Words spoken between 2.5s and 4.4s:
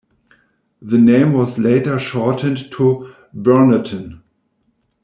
to "burnotan".